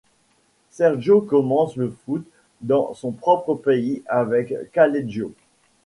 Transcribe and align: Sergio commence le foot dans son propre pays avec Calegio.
Sergio 0.71 1.21
commence 1.21 1.75
le 1.75 1.91
foot 1.91 2.25
dans 2.61 2.95
son 2.95 3.11
propre 3.11 3.53
pays 3.53 4.01
avec 4.07 4.51
Calegio. 4.71 5.31